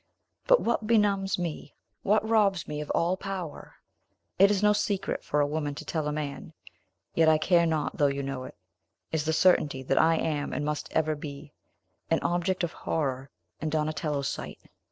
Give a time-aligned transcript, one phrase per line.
[0.47, 3.75] But what benumbs me, what robs me of all power,
[4.39, 6.53] it is no secret for a woman to tell a man,
[7.13, 8.55] yet I care not though you know it,
[9.11, 11.53] is the certainty that I am, and must ever be,
[12.09, 13.29] an object of horror
[13.61, 14.71] in Donatello's sight."